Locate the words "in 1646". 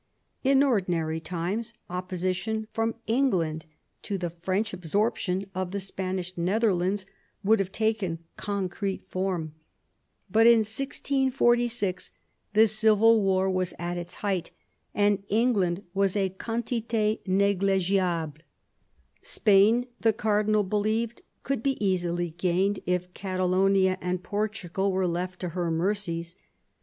10.47-12.09